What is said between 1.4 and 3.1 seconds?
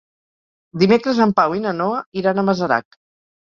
Pau i na Noa iran a Masarac.